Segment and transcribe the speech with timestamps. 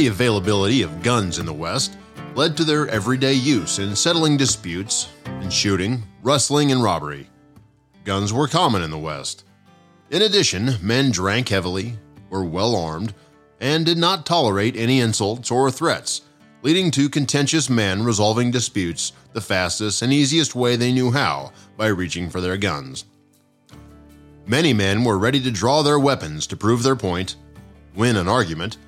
[0.00, 1.98] ready availability of guns in the West
[2.34, 5.10] led to their everyday use in settling disputes,
[5.42, 7.28] in shooting, rustling, and robbery.
[8.04, 9.44] Guns were common in the West.
[10.08, 11.98] In addition, men drank heavily,
[12.30, 13.12] were well armed,
[13.60, 16.22] and did not tolerate any insults or threats,
[16.62, 21.88] leading to contentious men resolving disputes the fastest and easiest way they knew how by
[21.88, 23.04] reaching for their guns.
[24.46, 27.36] Many men were ready to draw their weapons to prove their point,
[27.94, 28.78] win an argument,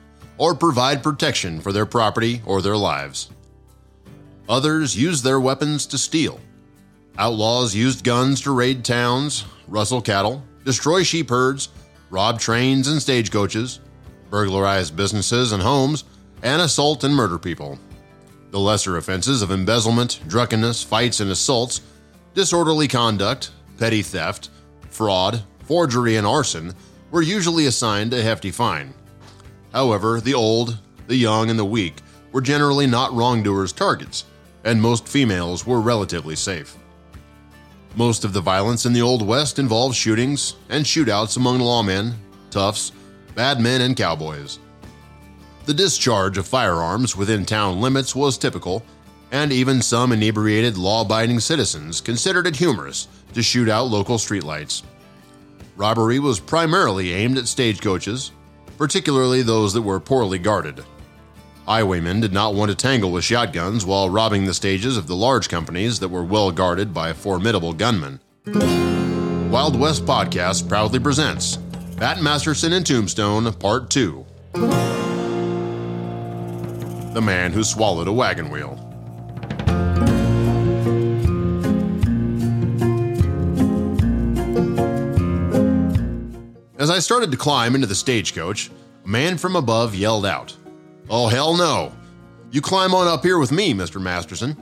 [0.43, 3.31] or provide protection for their property or their lives.
[4.49, 6.41] Others used their weapons to steal.
[7.17, 11.69] Outlaws used guns to raid towns, rustle cattle, destroy sheep herds,
[12.11, 13.79] rob trains and stagecoaches,
[14.31, 16.03] burglarize businesses and homes,
[16.43, 17.79] and assault and murder people.
[18.51, 21.83] The lesser offenses of embezzlement, drunkenness, fights and assaults,
[22.35, 24.51] disorderly conduct, petty theft,
[24.91, 26.75] fraud, forgery, and arson
[27.13, 28.93] were usually assigned a hefty fine.
[29.73, 31.97] However, the old, the young, and the weak
[32.31, 34.25] were generally not wrongdoers' targets,
[34.65, 36.77] and most females were relatively safe.
[37.95, 42.15] Most of the violence in the Old West involved shootings and shootouts among lawmen,
[42.51, 42.93] toughs,
[43.35, 44.59] bad men, and cowboys.
[45.67, 48.83] The discharge of firearms within town limits was typical,
[49.31, 54.83] and even some inebriated law abiding citizens considered it humorous to shoot out local streetlights.
[55.77, 58.33] Robbery was primarily aimed at stagecoaches,
[58.83, 60.83] particularly those that were poorly guarded.
[61.69, 65.49] Highwaymen did not want to tangle with shotguns while robbing the stages of the large
[65.49, 68.19] companies that were well guarded by formidable gunmen.
[69.53, 71.59] Wild West Podcast proudly presents
[71.99, 74.27] Bat Masterson and Tombstone Part 2
[77.15, 78.92] The Man Who Swallowed a Wagon Wheel.
[86.83, 88.69] As I started to climb into the stagecoach,
[89.05, 90.57] a man from above yelled out,
[91.09, 91.93] Oh, hell no.
[92.51, 94.03] You climb on up here with me, Mr.
[94.03, 94.57] Masterson.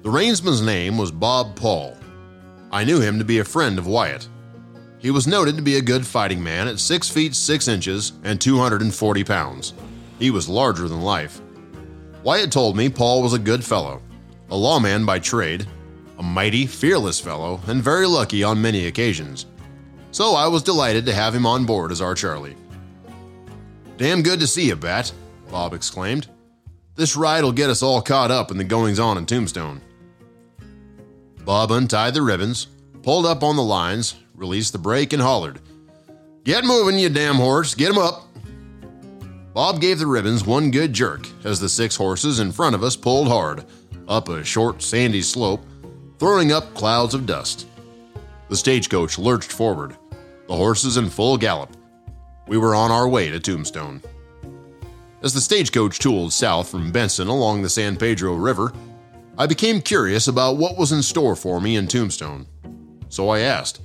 [0.00, 1.98] The reinsman's name was Bob Paul.
[2.70, 4.26] I knew him to be a friend of Wyatt.
[5.00, 8.40] He was noted to be a good fighting man at 6 feet 6 inches and
[8.40, 9.74] 240 pounds.
[10.18, 11.42] He was larger than life.
[12.22, 14.00] Wyatt told me Paul was a good fellow,
[14.48, 15.66] a lawman by trade,
[16.18, 19.44] a mighty, fearless fellow, and very lucky on many occasions.
[20.12, 22.56] So I was delighted to have him on board as our Charlie.
[23.96, 25.12] Damn good to see you, Bat,
[25.50, 26.28] Bob exclaimed.
[26.94, 29.80] This ride will get us all caught up in the goings on in Tombstone.
[31.44, 32.66] Bob untied the ribbons,
[33.02, 35.60] pulled up on the lines, released the brake, and hollered,
[36.44, 38.28] Get moving, you damn horse, get him up.
[39.54, 42.96] Bob gave the ribbons one good jerk as the six horses in front of us
[42.96, 43.64] pulled hard,
[44.08, 45.64] up a short, sandy slope,
[46.18, 47.66] throwing up clouds of dust.
[48.48, 49.96] The stagecoach lurched forward,
[50.52, 51.74] the horses in full gallop.
[52.46, 54.02] We were on our way to Tombstone.
[55.22, 58.70] As the stagecoach tooled south from Benson along the San Pedro River,
[59.38, 62.44] I became curious about what was in store for me in Tombstone.
[63.08, 63.80] So I asked,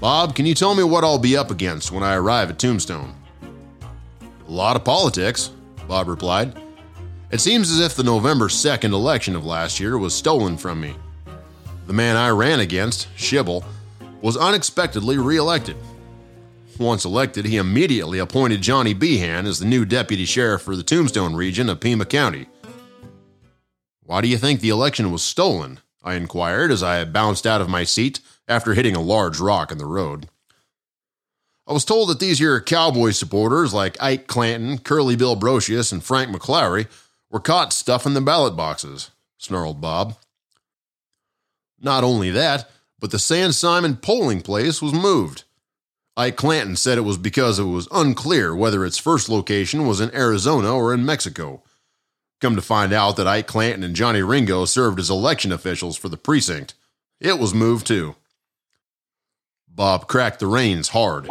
[0.00, 3.14] Bob, can you tell me what I'll be up against when I arrive at Tombstone?
[4.48, 5.52] A lot of politics,
[5.86, 6.60] Bob replied.
[7.30, 10.96] It seems as if the November 2nd election of last year was stolen from me.
[11.86, 13.64] The man I ran against, Shibell,
[14.22, 15.76] was unexpectedly reelected.
[16.78, 21.34] Once elected, he immediately appointed Johnny Behan as the new deputy sheriff for the Tombstone
[21.34, 22.46] region of Pima County.
[24.02, 25.80] Why do you think the election was stolen?
[26.02, 29.78] I inquired as I bounced out of my seat after hitting a large rock in
[29.78, 30.28] the road.
[31.66, 36.04] I was told that these here cowboy supporters like Ike Clanton, Curly Bill Brocius, and
[36.04, 36.86] Frank McLaury
[37.28, 40.16] were caught stuffing the ballot boxes, snarled Bob.
[41.80, 45.44] Not only that, but the San Simon polling place was moved.
[46.16, 50.14] Ike Clanton said it was because it was unclear whether its first location was in
[50.14, 51.62] Arizona or in Mexico.
[52.40, 56.08] Come to find out that Ike Clanton and Johnny Ringo served as election officials for
[56.08, 56.74] the precinct.
[57.20, 58.16] It was moved too.
[59.68, 61.28] Bob cracked the reins hard.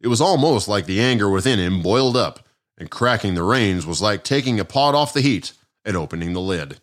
[0.00, 2.46] It was almost like the anger within him boiled up,
[2.78, 5.52] and cracking the reins was like taking a pot off the heat
[5.84, 6.78] and opening the lid.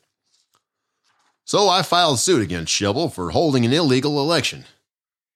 [1.46, 4.66] So I filed suit against Shibell for holding an illegal election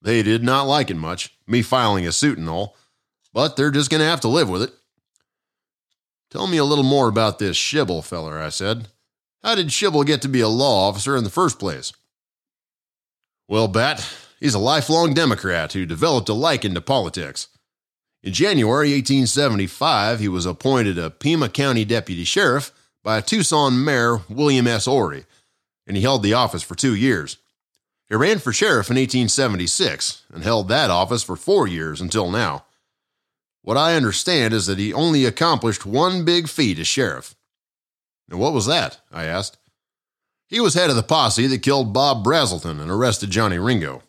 [0.06, 2.78] they did not like it much, me filing a suit and all,
[3.34, 4.72] but they're just going to have to live with it.
[6.30, 8.88] Tell me a little more about this Shibell feller, I said.
[9.44, 11.92] How did Shibell get to be a law officer in the first place?
[13.48, 14.08] Well, Bat,
[14.40, 17.48] he's a lifelong Democrat who developed a liking to politics.
[18.22, 22.72] In January 1875, he was appointed a Pima County deputy sheriff
[23.04, 24.88] by Tucson Mayor William S.
[24.88, 25.25] Oury,
[25.88, 27.38] and he held the office for two years.
[28.08, 32.66] He ran for sheriff in 1876 and held that office for four years until now.
[33.62, 37.36] What I understand is that he only accomplished one big feat as sheriff.
[38.30, 39.00] And what was that?
[39.12, 39.58] I asked.
[40.48, 44.04] He was head of the posse that killed Bob Brazelton and arrested Johnny Ringo.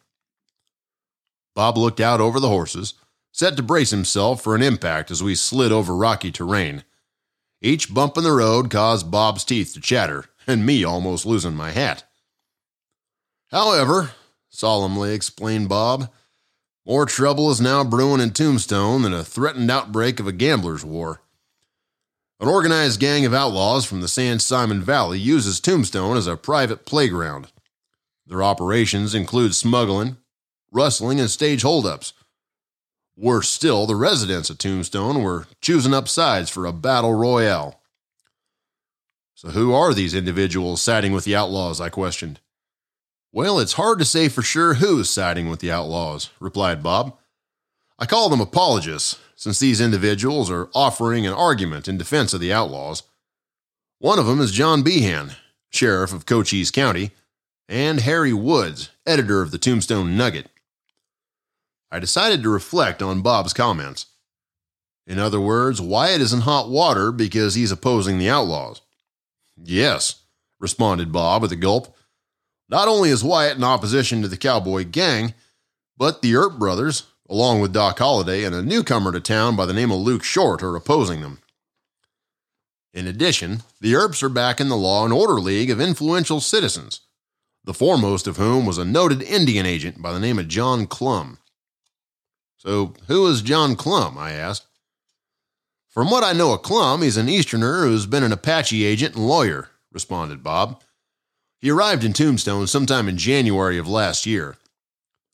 [1.54, 2.94] Bob looked out over the horses,
[3.32, 6.84] set to brace himself for an impact as we slid over rocky terrain.
[7.62, 11.70] Each bump in the road caused Bob's teeth to chatter, and me almost losing my
[11.70, 12.04] hat.
[13.50, 14.12] However,
[14.48, 16.10] solemnly explained Bob,
[16.86, 21.20] more trouble is now brewing in Tombstone than a threatened outbreak of a gambler's war.
[22.38, 26.84] An organized gang of outlaws from the San Simon Valley uses Tombstone as a private
[26.84, 27.48] playground.
[28.26, 30.18] Their operations include smuggling,
[30.70, 32.12] rustling, and stage holdups.
[33.16, 37.80] Worse still, the residents of Tombstone were choosing up sides for a battle royale.
[39.36, 41.78] So, who are these individuals siding with the outlaws?
[41.78, 42.40] I questioned.
[43.32, 47.18] Well, it's hard to say for sure who's siding with the outlaws, replied Bob.
[47.98, 52.50] I call them apologists, since these individuals are offering an argument in defense of the
[52.50, 53.02] outlaws.
[53.98, 55.32] One of them is John Behan,
[55.68, 57.10] sheriff of Cochise County,
[57.68, 60.48] and Harry Woods, editor of the Tombstone Nugget.
[61.90, 64.06] I decided to reflect on Bob's comments.
[65.06, 68.80] In other words, Wyatt is in hot water because he's opposing the outlaws.
[69.62, 70.22] Yes,
[70.60, 71.96] responded Bob with a gulp.
[72.68, 75.34] Not only is Wyatt in opposition to the cowboy gang,
[75.96, 79.72] but the Earp brothers, along with Doc Holliday and a newcomer to town by the
[79.72, 81.40] name of Luke Short, are opposing them.
[82.92, 87.00] In addition, the Earps are back in the Law and Order League of influential citizens,
[87.64, 91.38] the foremost of whom was a noted Indian agent by the name of John Clum.
[92.56, 94.16] So, who is John Clum?
[94.16, 94.66] I asked.
[95.96, 99.26] From what I know of Clum, he's an Easterner who's been an Apache agent and
[99.26, 100.82] lawyer, responded Bob.
[101.58, 104.58] He arrived in Tombstone sometime in January of last year.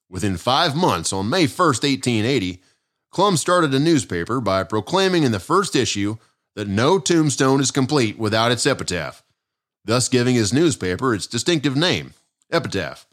[0.08, 2.62] Within five months, on May 1st, 1880,
[3.10, 6.18] Clum started a newspaper by proclaiming in the first issue
[6.54, 9.24] that no tombstone is complete without its epitaph,
[9.84, 12.14] thus giving his newspaper its distinctive name,
[12.52, 13.08] Epitaph.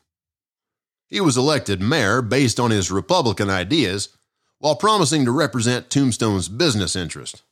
[1.07, 4.10] He was elected mayor based on his Republican ideas
[4.60, 7.44] while promising to represent Tombstone's business interest.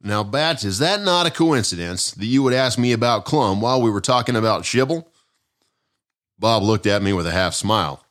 [0.00, 3.82] Now, Bats, is that not a coincidence that you would ask me about Clum while
[3.82, 5.04] we were talking about Shibell?
[6.38, 8.04] Bob looked at me with a half smile.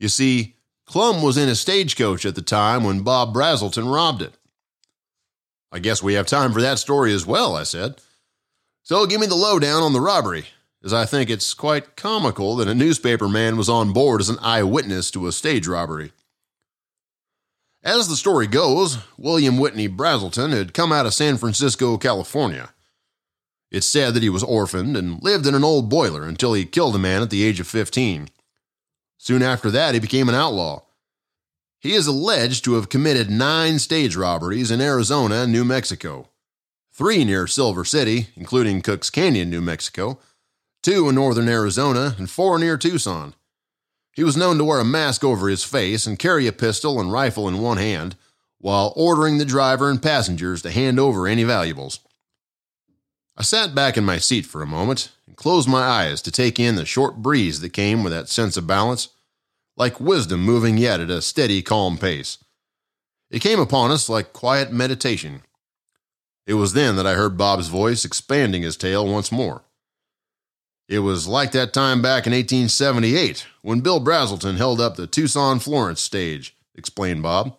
[0.00, 0.56] You see,
[0.86, 4.34] Clum was in a stagecoach at the time when Bob Brazelton robbed it.
[5.70, 8.00] I guess we have time for that story as well, I said.
[8.82, 10.46] So give me the lowdown on the robbery,
[10.84, 14.38] as I think it's quite comical that a newspaper man was on board as an
[14.40, 16.12] eyewitness to a stage robbery.
[17.84, 22.72] As the story goes, William Whitney Brazelton had come out of San Francisco, California.
[23.70, 26.96] It's said that he was orphaned and lived in an old boiler until he killed
[26.96, 28.30] a man at the age of 15.
[29.18, 30.82] Soon after that, he became an outlaw.
[31.78, 36.30] He is alleged to have committed nine stage robberies in Arizona and New Mexico,
[36.90, 40.18] three near Silver City, including Cook's Canyon, New Mexico,
[40.82, 43.34] two in northern Arizona, and four near Tucson.
[44.14, 47.12] He was known to wear a mask over his face and carry a pistol and
[47.12, 48.16] rifle in one hand,
[48.58, 52.00] while ordering the driver and passengers to hand over any valuables.
[53.36, 56.60] I sat back in my seat for a moment and closed my eyes to take
[56.60, 59.08] in the short breeze that came with that sense of balance
[59.76, 62.38] like wisdom moving yet at a steady, calm pace.
[63.30, 65.42] It came upon us like quiet meditation.
[66.46, 69.64] It was then that I heard Bob's voice expanding his tale once more.
[70.86, 75.58] It was like that time back in 1878 when Bill Brazelton held up the Tucson
[75.58, 77.56] Florence stage, explained Bob.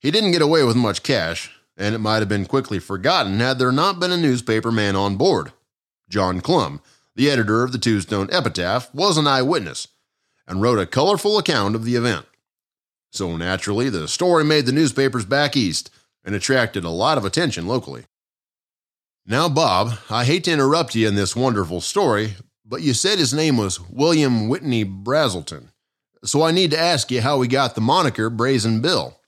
[0.00, 3.60] He didn't get away with much cash, and it might have been quickly forgotten had
[3.60, 5.52] there not been a newspaper man on board.
[6.08, 6.80] John Clum,
[7.14, 9.86] the editor of the Tombstone Epitaph, was an eyewitness
[10.48, 12.26] and wrote a colorful account of the event.
[13.12, 15.90] So naturally, the story made the newspapers back east
[16.24, 18.04] and attracted a lot of attention locally.
[19.24, 23.32] Now, Bob, I hate to interrupt you in this wonderful story, but you said his
[23.32, 25.68] name was William Whitney Brazelton.
[26.24, 29.20] So I need to ask you how he got the moniker Brazen Bill.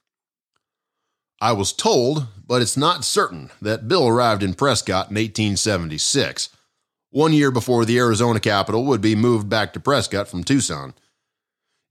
[1.40, 6.48] I was told, but it's not certain, that Bill arrived in Prescott in 1876,
[7.10, 10.94] one year before the Arizona capital would be moved back to Prescott from Tucson.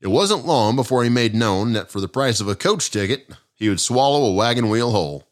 [0.01, 3.29] It wasn't long before he made known that for the price of a coach ticket,
[3.53, 5.25] he would swallow a wagon wheel whole.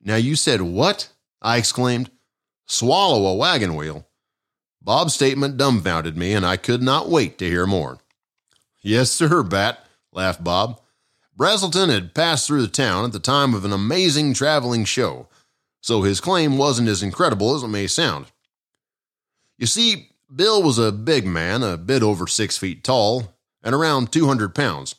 [0.00, 1.08] Now you said what?
[1.42, 2.10] I exclaimed.
[2.66, 4.06] Swallow a wagon wheel.
[4.82, 7.98] Bob's statement dumbfounded me, and I could not wait to hear more.
[8.82, 10.80] Yes, sir, Bat, laughed Bob.
[11.36, 15.28] Brazelton had passed through the town at the time of an amazing traveling show,
[15.80, 18.26] so his claim wasn't as incredible as it may sound.
[19.58, 24.12] You see, Bill was a big man, a bit over six feet tall, and around
[24.12, 24.94] 200 pounds.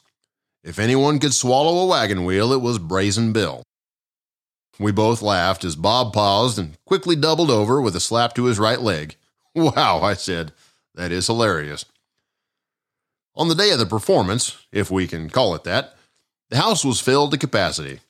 [0.64, 3.64] If anyone could swallow a wagon wheel, it was Brazen Bill.
[4.80, 8.60] We both laughed as Bob paused and quickly doubled over with a slap to his
[8.60, 9.16] right leg.
[9.56, 10.54] Wow, I said,
[10.94, 11.84] that is hilarious.
[13.36, 15.96] On the day of the performance, if we can call it that,
[16.50, 18.02] the house was filled to capacity.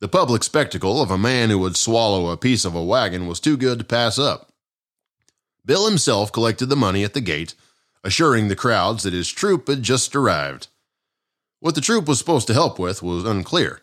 [0.00, 3.40] The public spectacle of a man who would swallow a piece of a wagon was
[3.40, 4.52] too good to pass up.
[5.66, 7.54] Bill himself collected the money at the gate,
[8.04, 10.68] assuring the crowds that his troupe had just arrived.
[11.58, 13.82] What the troupe was supposed to help with was unclear.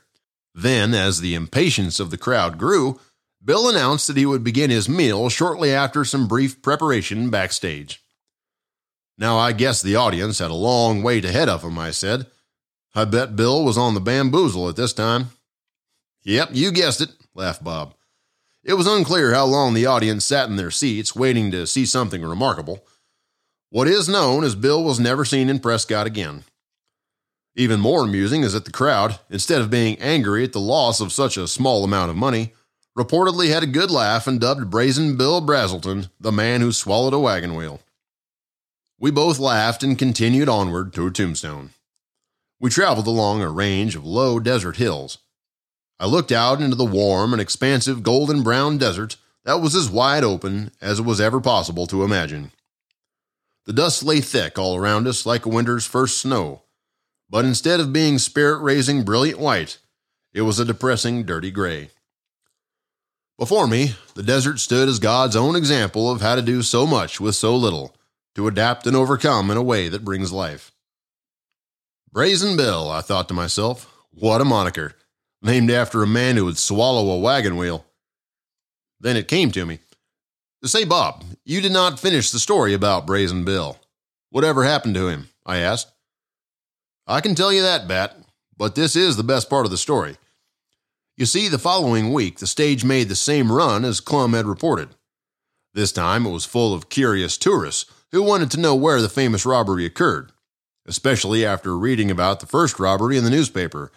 [0.58, 3.02] Then, as the impatience of the crowd grew,
[3.44, 8.02] Bill announced that he would begin his meal shortly after some brief preparation backstage.
[9.18, 12.28] Now, I guess the audience had a long wait ahead of him, I said.
[12.96, 15.32] I bet Bill was on the bamboozle at this time.
[16.24, 17.94] Yep, you guessed it, laughed Bob.
[18.64, 22.22] It was unclear how long the audience sat in their seats waiting to see something
[22.22, 22.86] remarkable.
[23.70, 26.46] What is known is Bill was never seen in Prescott again.
[27.56, 31.14] Even more amusing is that the crowd, instead of being angry at the loss of
[31.14, 32.54] such a small amount of money,
[32.98, 37.20] reportedly had a good laugh and dubbed Brazen Bill Brazelton the man who swallowed a
[37.20, 37.80] wagon wheel.
[39.00, 41.72] We both laughed and continued onward toward Tombstone.
[42.60, 45.20] We traveled along a range of low desert hills.
[45.98, 50.24] I looked out into the warm and expansive golden brown desert that was as wide
[50.26, 52.52] open as it was ever possible to imagine.
[53.66, 56.64] The dust lay thick all around us like a winter's first snow,
[57.30, 59.78] but instead of being spirit raising brilliant white,
[60.34, 61.90] it was a depressing dirty gray.
[63.38, 67.20] Before me, the desert stood as God's own example of how to do so much
[67.20, 67.96] with so little,
[68.36, 70.72] to adapt and overcome in a way that brings life.
[72.12, 74.94] Brazen Bill, I thought to myself, what a moniker,
[75.42, 77.86] named after a man who would swallow a wagon wheel.
[79.00, 79.80] Then it came to me.
[80.64, 83.78] Say, Bob, you did not finish the story about Brazen Bill.
[84.32, 85.30] Whatever happened to him?
[85.46, 85.92] I asked.
[87.08, 88.18] I can tell you that, Bat,
[88.58, 90.18] but this is the best part of the story.
[91.18, 94.90] You see, the following week, the stage made the same run as Clum had reported.
[95.74, 99.46] This time, it was full of curious tourists who wanted to know where the famous
[99.46, 100.32] robbery occurred,
[100.86, 103.92] especially after reading about the first robbery in the newspaper.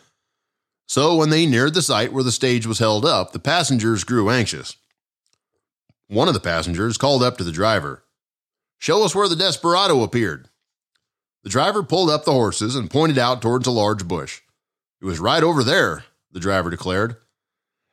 [0.86, 4.30] So, when they neared the site where the stage was held up, the passengers grew
[4.30, 4.76] anxious.
[6.08, 8.04] One of the passengers called up to the driver
[8.78, 10.48] Show us where the desperado appeared.
[11.48, 14.42] The driver pulled up the horses and pointed out towards a large bush.
[15.00, 17.16] It was right over there, the driver declared.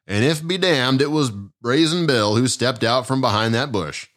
[0.06, 1.32] And if be damned, it was
[1.62, 4.10] Brazen Bill who stepped out from behind that bush.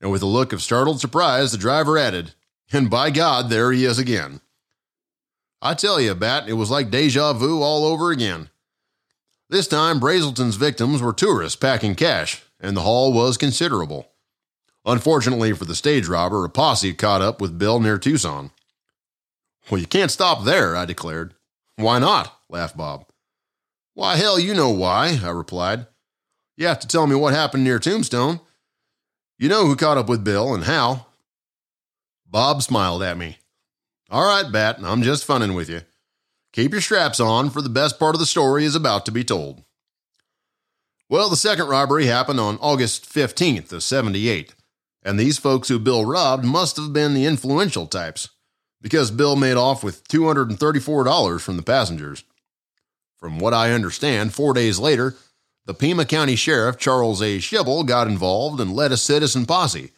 [0.00, 2.32] And with a look of startled surprise, the driver added,
[2.72, 4.40] And by God, there he is again.
[5.60, 8.48] I tell you, Bat, it was like deja vu all over again.
[9.50, 14.08] This time, Brazelton's victims were tourists packing cash, and the haul was considerable.
[14.86, 18.50] Unfortunately for the stage robber, a posse caught up with Bill near Tucson.
[19.70, 21.34] Well, you can't stop there, I declared.
[21.76, 22.38] Why not?
[22.48, 23.06] laughed Bob.
[23.94, 25.86] Why, hell, you know why, I replied.
[26.56, 28.40] You have to tell me what happened near Tombstone.
[29.38, 31.06] You know who caught up with Bill and how.
[32.26, 33.38] Bob smiled at me.
[34.10, 35.80] All right, Bat, I'm just funning with you.
[36.52, 39.24] Keep your straps on, for the best part of the story is about to be
[39.24, 39.64] told.
[41.08, 44.54] Well, the second robbery happened on August 15th of 78,
[45.02, 48.28] and these folks who Bill robbed must have been the influential types
[48.84, 52.22] because Bill made off with $234 from the passengers.
[53.16, 55.14] From what I understand, four days later,
[55.64, 57.38] the Pima County Sheriff Charles A.
[57.38, 59.92] Shibell got involved and led a citizen posse,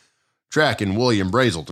[0.52, 1.70] tracking William Brazelton.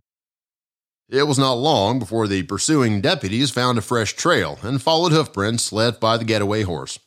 [1.09, 5.73] It was not long before the pursuing deputies found a fresh trail and followed hoofprints
[5.73, 6.99] left by the getaway horse.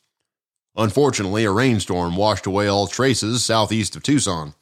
[0.78, 4.54] Unfortunately, a rainstorm washed away all traces southeast of Tucson.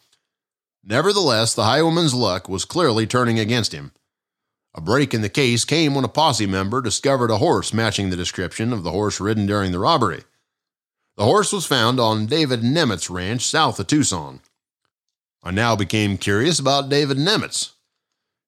[0.84, 3.92] Nevertheless, the highwayman's luck was clearly turning against him.
[4.78, 8.18] A break in the case came when a posse member discovered a horse matching the
[8.18, 10.24] description of the horse ridden during the robbery.
[11.16, 14.42] The horse was found on David Nemitz Ranch south of Tucson.
[15.42, 17.72] I now became curious about David Nemitz.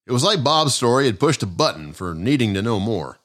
[0.06, 3.20] It was like Bob's story had pushed a button for needing to know more.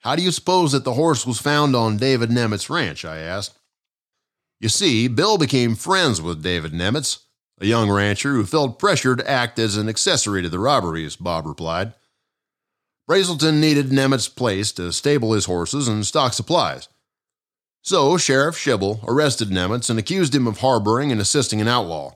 [0.00, 3.04] How do you suppose that the horse was found on David Nemitz Ranch?
[3.04, 3.56] I asked.
[4.58, 7.20] You see, Bill became friends with David Nemitz,
[7.60, 11.46] a young rancher who felt pressure to act as an accessory to the robberies, Bob
[11.46, 11.92] replied.
[13.08, 16.88] Brazelton needed Nemitz's place to stable his horses and stock supplies.
[17.82, 22.12] So Sheriff Shibell arrested Nemitz and accused him of harboring and assisting an outlaw.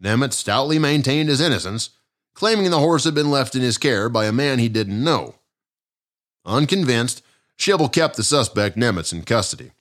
[0.00, 1.90] Nemitz stoutly maintained his innocence,
[2.34, 5.34] claiming the horse had been left in his care by a man he didn't know.
[6.46, 7.22] Unconvinced,
[7.58, 9.72] Shibell kept the suspect Nemitz in custody.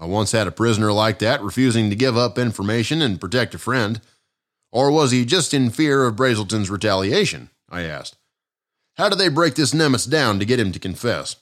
[0.00, 3.58] I once had a prisoner like that refusing to give up information and protect a
[3.58, 4.00] friend.
[4.72, 7.50] Or was he just in fear of Brazelton's retaliation?
[7.68, 8.16] I asked.
[8.96, 11.36] How did they break this Nemitz down to get him to confess?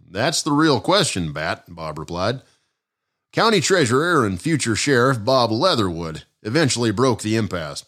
[0.00, 2.42] That's the real question, Bat, Bob replied.
[3.32, 7.86] County Treasurer and future Sheriff Bob Leatherwood eventually broke the impasse.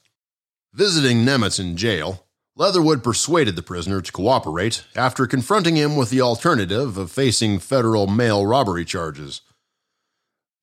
[0.73, 6.23] Visiting Nemitz in jail, Leatherwood persuaded the prisoner to cooperate after confronting him with the
[6.23, 9.43] alternative of facing federal mail robbery charges.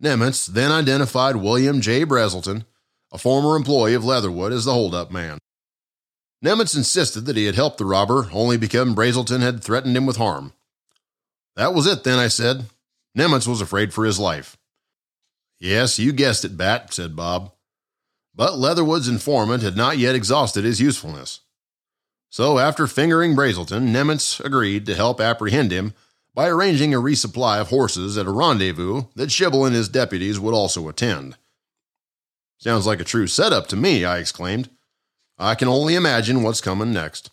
[0.01, 2.05] Nemitz then identified William J.
[2.05, 2.65] Brazelton,
[3.11, 5.37] a former employee of Leatherwood, as the holdup man.
[6.43, 10.17] Nemitz insisted that he had helped the robber only because Brazelton had threatened him with
[10.17, 10.53] harm.
[11.55, 12.65] That was it then, I said.
[13.15, 14.57] Nemitz was afraid for his life.
[15.59, 17.51] Yes, you guessed it, Bat, said Bob.
[18.33, 21.41] But Leatherwood's informant had not yet exhausted his usefulness.
[22.29, 25.93] So, after fingering Brazelton, Nemitz agreed to help apprehend him
[26.33, 30.53] by arranging a resupply of horses at a rendezvous that Shibell and his deputies would
[30.53, 31.35] also attend.
[32.57, 34.69] Sounds like a true setup to me, I exclaimed.
[35.41, 37.31] I can only imagine what's coming next.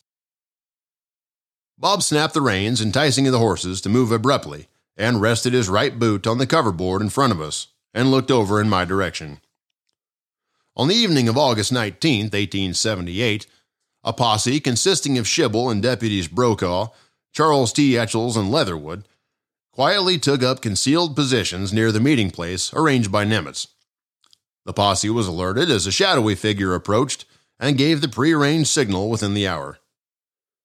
[1.76, 6.26] Bob snapped the reins, enticing the horses to move abruptly, and rested his right boot
[6.26, 9.40] on the coverboard in front of us and looked over in my direction.
[10.74, 13.46] On the evening of August 19, 1878,
[14.02, 16.88] a posse consisting of Shibell and deputies Brokaw
[17.32, 17.96] Charles T.
[17.96, 19.06] Etchells and Leatherwood,
[19.72, 23.68] quietly took up concealed positions near the meeting place arranged by Nemitz.
[24.64, 27.26] The posse was alerted as a shadowy figure approached
[27.60, 29.78] and gave the prearranged signal within the hour.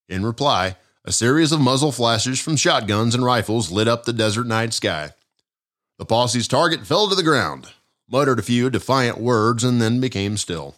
[0.08, 4.48] In reply, a series of muzzle flashes from shotguns and rifles lit up the desert
[4.48, 5.12] night sky.
[5.98, 7.68] The posse's target fell to the ground,
[8.10, 10.76] muttered a few defiant words, and then became still.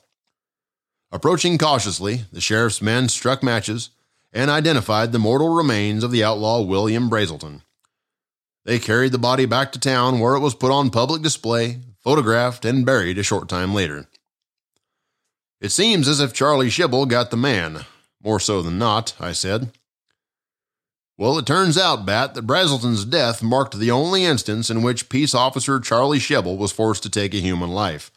[1.11, 3.89] Approaching cautiously, the sheriff's men struck matches
[4.33, 7.61] and identified the mortal remains of the outlaw William Brazelton.
[8.65, 12.65] They carried the body back to town where it was put on public display, photographed,
[12.65, 14.07] and buried a short time later.
[15.65, 17.85] It seems as if Charlie Shibell got the man.
[18.23, 19.71] More so than not, I said.
[21.17, 25.33] Well, it turns out, Bat, that Brazelton's death marked the only instance in which peace
[25.33, 28.11] officer Charlie Shibell was forced to take a human life.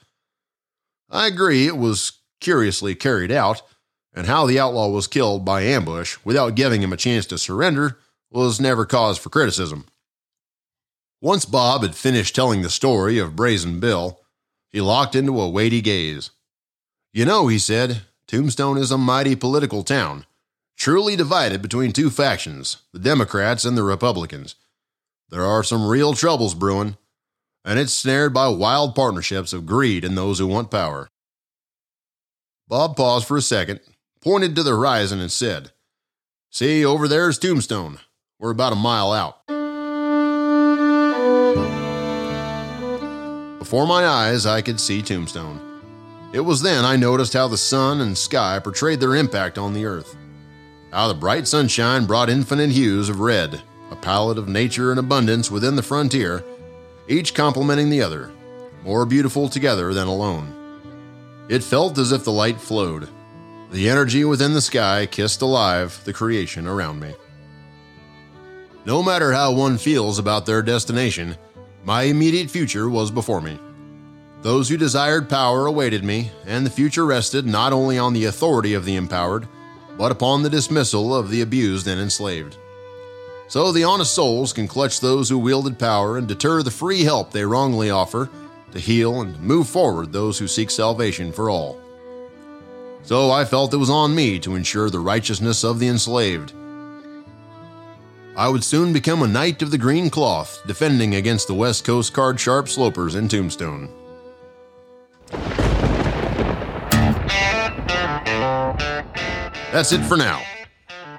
[1.09, 3.63] I agree it was curiously carried out,
[4.13, 7.99] and how the outlaw was killed by ambush without giving him a chance to surrender
[8.31, 9.87] was never cause for criticism.
[11.23, 14.21] Once Bob had finished telling the story of Brazen Bill,
[14.69, 16.31] he locked into a weighty gaze.
[17.19, 20.25] You know, he said, Tombstone is a mighty political town,
[20.77, 24.55] truly divided between two factions, the Democrats and the Republicans.
[25.29, 26.97] There are some real troubles brewing,
[27.65, 31.09] and it's snared by wild partnerships of greed and those who want power.
[32.69, 33.81] Bob paused for a second,
[34.21, 35.73] pointed to the horizon, and said,
[36.53, 37.99] See, over there's Tombstone.
[38.39, 39.45] We're about a mile out.
[43.59, 45.68] Before my eyes, I could see Tombstone.
[46.33, 49.87] It was then I noticed how the sun and sky portrayed their impact on the
[49.87, 50.15] earth.
[50.93, 55.51] How the bright sunshine brought infinite hues of red, a palette of nature and abundance
[55.51, 56.45] within the frontier,
[57.09, 58.31] each complementing the other,
[58.85, 60.55] more beautiful together than alone.
[61.49, 63.09] It felt as if the light flowed.
[63.71, 67.15] The energy within the sky kissed alive the creation around me.
[68.85, 71.37] No matter how one feels about their destination,
[71.85, 73.59] my immediate future was before me.
[74.43, 78.75] Those who desired power awaited me, and the future rested not only on the authority
[78.75, 79.49] of the empowered,
[79.97, 82.57] but upon the dismissal of the abused and enslaved.
[83.49, 87.33] So the honest souls can clutch those who wielded power and deter the free help
[87.33, 88.31] they wrongly offer
[88.73, 91.81] to heal and move forward those who seek salvation for all.
[93.03, 96.53] So I felt it was on me to ensure the righteousness of the enslaved.
[98.37, 102.13] I would soon become a knight of the green cloth, defending against the West Coast
[102.13, 103.98] card sharp slopers in Tombstone.
[109.73, 110.43] That's it for now.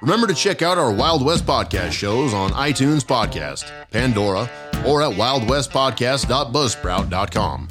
[0.02, 4.48] Remember to check out our Wild West podcast shows on iTunes Podcast, Pandora,
[4.86, 7.68] or at wildwestpodcast.buzzsprout.com.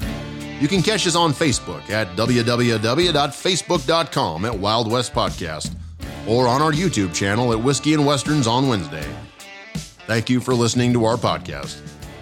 [0.59, 5.73] You can catch us on Facebook at www.facebook.com at Wild West Podcast
[6.27, 9.07] or on our YouTube channel at Whiskey and Westerns on Wednesday.
[10.05, 11.81] Thank you for listening to our podcast.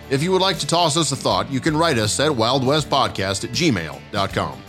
[0.10, 3.43] If you would like to toss us a thought, you can write us at wildwestpodcast
[3.43, 4.63] at gmail.com.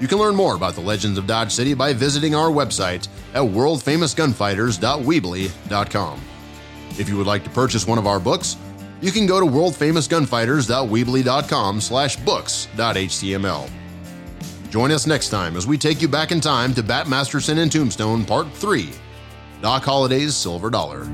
[0.00, 3.42] You can learn more about the legends of Dodge City by visiting our website at
[3.42, 6.20] worldfamousgunfighters.weebly.com.
[6.98, 8.56] If you would like to purchase one of our books,
[9.00, 13.70] you can go to worldfamousgunfighters.weebly.com slash books.html.
[14.70, 17.70] Join us next time as we take you back in time to Bat Masterson and
[17.70, 18.90] Tombstone Part 3,
[19.62, 21.04] Doc Holliday's Silver Dollar.